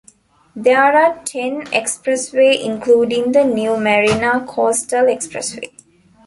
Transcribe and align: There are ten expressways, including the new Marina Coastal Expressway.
There 0.55 0.95
are 0.97 1.21
ten 1.25 1.65
expressways, 1.67 2.65
including 2.65 3.33
the 3.33 3.43
new 3.45 3.77
Marina 3.77 4.43
Coastal 4.47 5.05
Expressway. 5.05 5.75